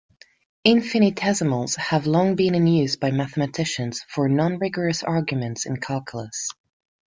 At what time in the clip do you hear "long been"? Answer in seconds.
2.07-2.55